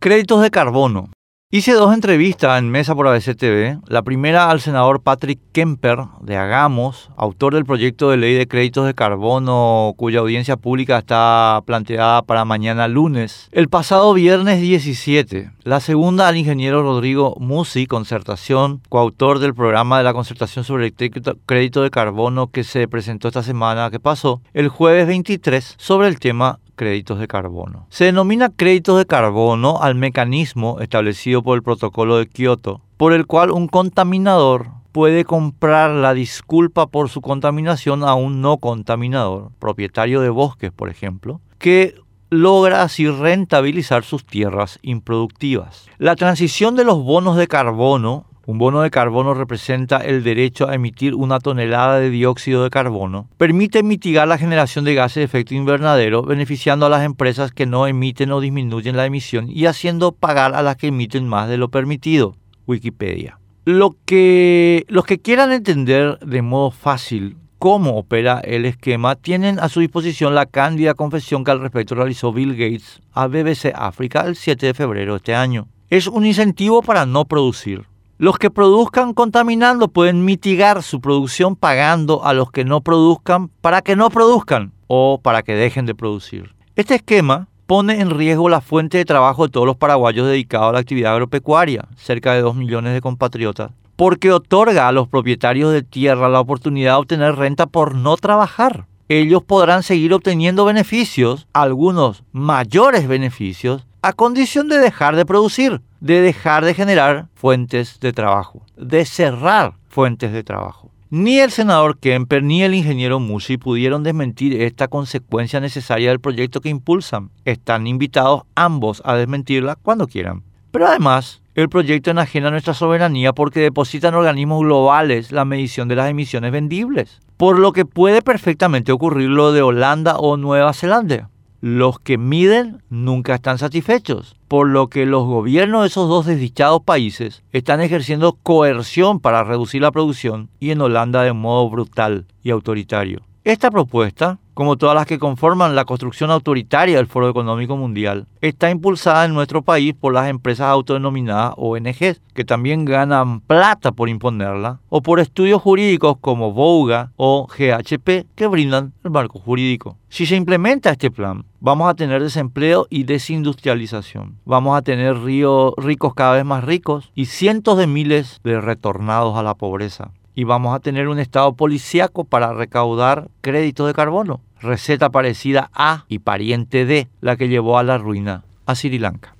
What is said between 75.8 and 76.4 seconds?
Es un